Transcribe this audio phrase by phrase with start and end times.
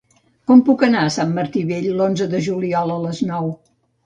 [0.51, 3.55] Com puc anar a Sant Martí Vell l'onze de juliol a les nou?